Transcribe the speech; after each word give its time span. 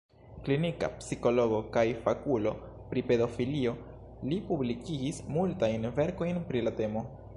Klinika 0.45 0.87
psikologo 1.01 1.59
kaj 1.75 1.83
fakulo 2.07 2.53
pri 2.93 3.03
pedofilio, 3.11 3.75
li 4.31 4.41
publikigis 4.49 5.21
multajn 5.37 5.87
verkojn 6.01 6.45
pri 6.51 6.69
la 6.69 6.75
temo. 6.83 7.07